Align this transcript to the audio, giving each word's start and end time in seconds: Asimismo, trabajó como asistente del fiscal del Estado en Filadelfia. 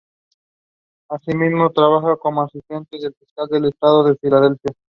Asimismo, 1.09 1.69
trabajó 1.69 2.17
como 2.17 2.41
asistente 2.41 2.97
del 2.97 3.13
fiscal 3.13 3.45
del 3.51 3.65
Estado 3.65 4.07
en 4.07 4.17
Filadelfia. 4.17 4.73